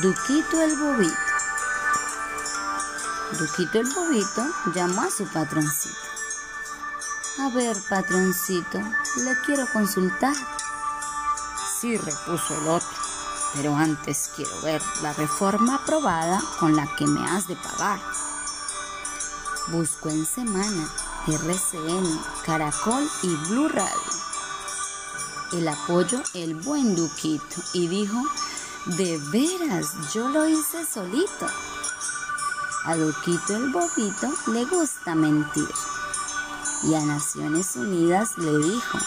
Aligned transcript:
Duquito 0.00 0.60
el 0.60 0.76
bobito. 0.76 1.14
Duquito 3.38 3.78
el 3.78 3.92
bobito 3.92 4.46
llamó 4.74 5.02
a 5.02 5.10
su 5.10 5.24
patroncito. 5.26 5.94
A 7.40 7.48
ver, 7.50 7.76
patroncito, 7.88 8.78
le 8.78 9.40
quiero 9.44 9.66
consultar. 9.72 10.34
Sí, 11.78 11.96
repuso 11.96 12.58
el 12.60 12.68
otro, 12.68 12.88
pero 13.54 13.76
antes 13.76 14.30
quiero 14.34 14.60
ver 14.62 14.82
la 15.02 15.12
reforma 15.12 15.76
aprobada 15.76 16.42
con 16.58 16.74
la 16.74 16.86
que 16.96 17.06
me 17.06 17.24
has 17.30 17.46
de 17.46 17.56
pagar. 17.56 18.00
Busco 19.68 20.08
en 20.08 20.26
semana 20.26 20.88
RCN, 21.26 22.20
Caracol 22.44 23.08
y 23.22 23.34
Blue 23.48 23.68
Radio. 23.68 24.12
El 25.52 25.68
apoyo 25.68 26.20
el 26.34 26.54
buen 26.54 26.96
Duquito 26.96 27.62
y 27.74 27.86
dijo, 27.86 28.20
de 28.86 29.18
veras, 29.32 30.12
yo 30.12 30.28
lo 30.28 30.46
hice 30.46 30.84
solito. 30.84 31.46
A 32.84 32.96
Duquito 32.96 33.56
el 33.56 33.70
bobito 33.70 34.30
le 34.48 34.64
gusta 34.66 35.14
mentir. 35.14 35.68
Y 36.82 36.94
a 36.94 37.00
Naciones 37.00 37.76
Unidas 37.76 38.36
le 38.36 38.58
dijo, 38.58 38.98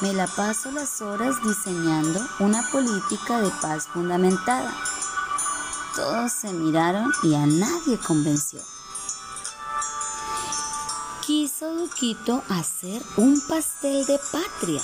me 0.00 0.12
la 0.12 0.26
paso 0.26 0.72
las 0.72 1.00
horas 1.00 1.36
diseñando 1.42 2.20
una 2.40 2.68
política 2.70 3.40
de 3.40 3.50
paz 3.62 3.86
fundamentada. 3.86 4.74
Todos 5.94 6.32
se 6.32 6.52
miraron 6.52 7.12
y 7.22 7.34
a 7.34 7.46
nadie 7.46 7.98
convenció. 7.98 8.60
Quiso 11.24 11.74
Duquito 11.74 12.42
hacer 12.48 13.02
un 13.16 13.40
pastel 13.48 14.04
de 14.06 14.18
patria 14.32 14.82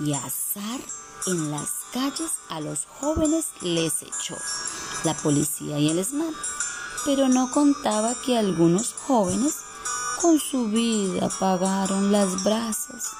y 0.00 0.14
azar 0.14 0.80
en 1.26 1.50
las 1.50 1.79
calles 1.92 2.32
a 2.48 2.60
los 2.60 2.86
jóvenes 2.86 3.46
les 3.62 4.02
echó 4.02 4.36
la 5.04 5.14
policía 5.14 5.78
y 5.78 5.90
el 5.90 6.04
SMAT, 6.04 6.34
pero 7.04 7.28
no 7.28 7.50
contaba 7.50 8.14
que 8.24 8.38
algunos 8.38 8.94
jóvenes 9.06 9.56
con 10.20 10.38
su 10.38 10.66
vida 10.68 11.28
pagaron 11.40 12.12
las 12.12 12.44
brasas 12.44 13.12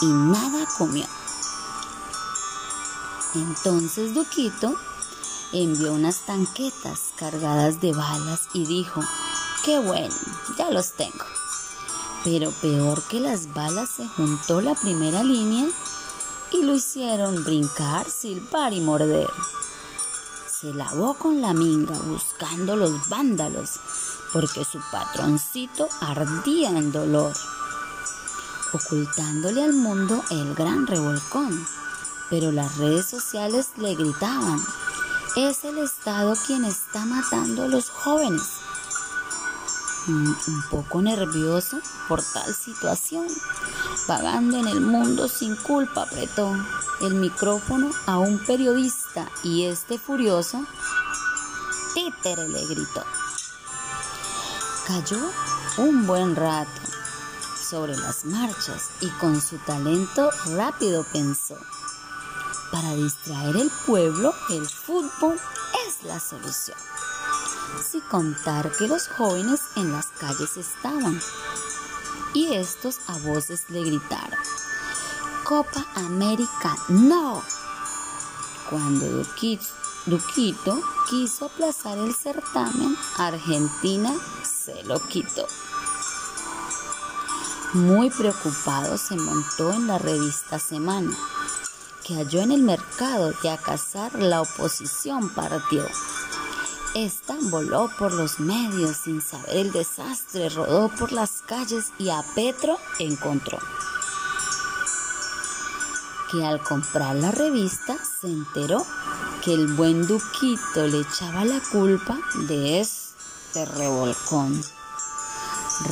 y 0.00 0.06
nada 0.06 0.66
comió. 0.78 1.06
Entonces 3.34 4.14
Duquito 4.14 4.74
envió 5.52 5.92
unas 5.92 6.26
tanquetas 6.26 7.10
cargadas 7.16 7.80
de 7.80 7.92
balas 7.92 8.40
y 8.54 8.66
dijo, 8.66 9.00
qué 9.64 9.78
bueno, 9.78 10.14
ya 10.58 10.70
los 10.70 10.92
tengo. 10.92 11.24
Pero 12.24 12.50
peor 12.50 13.02
que 13.04 13.20
las 13.20 13.52
balas 13.54 13.90
se 13.96 14.06
juntó 14.08 14.60
la 14.60 14.74
primera 14.74 15.22
línea 15.22 15.68
y 16.52 16.62
lo 16.62 16.74
hicieron 16.74 17.44
brincar, 17.44 18.08
silbar 18.08 18.72
y 18.72 18.80
morder. 18.80 19.28
Se 20.60 20.74
lavó 20.74 21.14
con 21.14 21.40
la 21.40 21.52
minga 21.52 21.98
buscando 22.00 22.76
los 22.76 23.08
vándalos 23.08 23.80
porque 24.32 24.64
su 24.64 24.80
patroncito 24.90 25.88
ardía 26.00 26.70
en 26.70 26.92
dolor, 26.92 27.32
ocultándole 28.72 29.64
al 29.64 29.72
mundo 29.72 30.22
el 30.30 30.54
gran 30.54 30.86
revolcón. 30.86 31.66
Pero 32.28 32.52
las 32.52 32.76
redes 32.76 33.06
sociales 33.06 33.70
le 33.76 33.96
gritaban, 33.96 34.60
es 35.36 35.64
el 35.64 35.78
Estado 35.78 36.34
quien 36.46 36.64
está 36.64 37.04
matando 37.04 37.64
a 37.64 37.68
los 37.68 37.88
jóvenes. 37.90 38.42
Mm, 40.06 40.32
un 40.48 40.62
poco 40.70 41.02
nervioso 41.02 41.78
por 42.08 42.22
tal 42.22 42.54
situación, 42.54 43.26
vagando 44.10 44.58
en 44.58 44.66
el 44.66 44.80
mundo 44.80 45.28
sin 45.28 45.54
culpa, 45.54 46.02
apretó 46.02 46.52
el 47.00 47.14
micrófono 47.14 47.92
a 48.06 48.18
un 48.18 48.44
periodista 48.44 49.30
y 49.44 49.66
este 49.66 50.00
furioso, 50.00 50.66
títere 51.94 52.48
le 52.48 52.66
gritó. 52.66 53.04
Cayó 54.88 55.30
un 55.76 56.08
buen 56.08 56.34
rato 56.34 56.80
sobre 57.70 57.96
las 57.96 58.24
marchas 58.24 58.90
y 59.00 59.08
con 59.20 59.40
su 59.40 59.58
talento 59.58 60.28
rápido 60.56 61.06
pensó, 61.12 61.56
para 62.72 62.92
distraer 62.94 63.54
el 63.58 63.70
pueblo, 63.86 64.34
el 64.48 64.66
fútbol 64.66 65.38
es 65.86 66.02
la 66.02 66.18
solución. 66.18 66.76
Sin 67.88 68.00
contar 68.00 68.72
que 68.72 68.88
los 68.88 69.06
jóvenes 69.06 69.60
en 69.76 69.92
las 69.92 70.06
calles 70.06 70.56
estaban 70.56 71.20
y 72.34 72.54
estos 72.54 72.98
a 73.08 73.16
voces 73.18 73.64
le 73.68 73.82
gritaron, 73.82 74.38
Copa 75.44 75.86
América, 75.94 76.76
no. 76.88 77.42
Cuando 78.68 79.24
Duquito 80.06 80.80
quiso 81.08 81.46
aplazar 81.46 81.98
el 81.98 82.14
certamen, 82.14 82.96
Argentina 83.18 84.12
se 84.44 84.82
lo 84.84 85.00
quitó. 85.08 85.46
Muy 87.72 88.10
preocupado 88.10 88.96
se 88.96 89.16
montó 89.16 89.72
en 89.72 89.86
la 89.86 89.98
revista 89.98 90.58
Semana, 90.58 91.16
que 92.04 92.14
halló 92.14 92.40
en 92.40 92.52
el 92.52 92.62
mercado 92.62 93.32
y 93.42 93.48
a 93.48 93.56
cazar 93.56 94.14
la 94.14 94.42
oposición 94.42 95.28
partió. 95.30 95.84
Esta 96.94 97.36
voló 97.40 97.88
por 97.98 98.12
los 98.12 98.40
medios 98.40 98.96
sin 99.04 99.22
saber 99.22 99.56
el 99.56 99.72
desastre, 99.72 100.48
rodó 100.48 100.88
por 100.88 101.12
las 101.12 101.42
calles 101.46 101.84
y 101.98 102.10
a 102.10 102.24
Petro 102.34 102.78
encontró. 102.98 103.58
Que 106.32 106.44
al 106.44 106.60
comprar 106.60 107.14
la 107.14 107.30
revista 107.30 107.96
se 108.20 108.26
enteró 108.26 108.84
que 109.44 109.54
el 109.54 109.68
buen 109.74 110.04
Duquito 110.04 110.86
le 110.88 111.02
echaba 111.02 111.44
la 111.44 111.60
culpa 111.70 112.18
de 112.48 112.80
este 112.80 113.64
revolcón. 113.66 114.60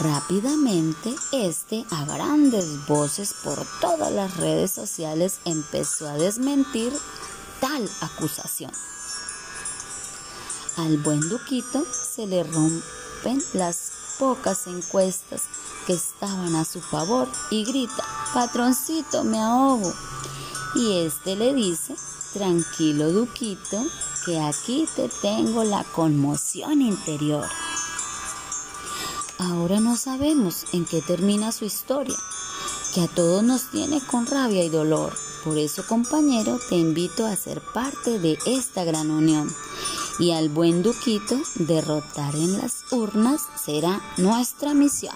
Rápidamente, 0.03 1.15
este 1.31 1.87
a 1.93 2.05
grandes 2.07 2.87
voces 2.89 3.35
por 3.45 3.65
todas 3.81 4.11
las 4.11 4.37
redes 4.37 4.73
sociales 4.73 5.39
empezó 5.45 6.09
a 6.09 6.15
desmentir 6.15 6.93
tal 7.61 7.89
acusación. 8.01 8.73
Al 10.79 10.97
buen 10.99 11.21
Duquito 11.29 11.85
se 11.91 12.29
le 12.29 12.45
rompen 12.45 13.43
las 13.53 13.91
pocas 14.17 14.69
encuestas 14.69 15.43
que 15.89 15.93
estaban 15.93 16.55
a 16.55 16.65
su 16.65 16.81
favor 16.81 17.27
y 17.51 17.65
grita, 17.65 18.05
patroncito, 18.33 19.25
me 19.25 19.41
ahogo. 19.41 19.93
Y 20.77 20.99
este 20.99 21.35
le 21.35 21.53
dice, 21.53 21.97
tranquilo 22.33 23.11
Duquito, 23.11 23.85
que 24.25 24.39
aquí 24.39 24.87
te 24.95 25.09
tengo 25.21 25.65
la 25.65 25.83
conmoción 25.83 26.81
interior. 26.81 27.49
Ahora 29.39 29.81
no 29.81 29.97
sabemos 29.97 30.67
en 30.73 30.85
qué 30.85 31.03
termina 31.03 31.51
su 31.51 31.65
historia, 31.65 32.17
que 32.95 33.01
a 33.01 33.09
todos 33.09 33.43
nos 33.43 33.71
tiene 33.71 34.01
con 34.01 34.27
rabia 34.27 34.63
y 34.63 34.69
dolor. 34.69 35.13
Por 35.43 35.59
eso, 35.59 35.85
compañero, 35.89 36.61
te 36.69 36.77
invito 36.77 37.27
a 37.27 37.35
ser 37.35 37.61
parte 37.61 38.21
de 38.21 38.39
esta 38.47 38.85
gran 38.85 39.11
unión. 39.11 39.53
Y 40.19 40.33
al 40.33 40.49
buen 40.49 40.83
Duquito 40.83 41.37
derrotar 41.55 42.35
en 42.35 42.59
las 42.59 42.85
urnas 42.93 43.43
será 43.65 44.01
nuestra 44.17 44.75
misión. 44.75 45.15